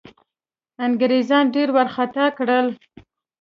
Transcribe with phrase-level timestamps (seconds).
[0.85, 2.67] انګرېزان ډېر وارخطا کړل.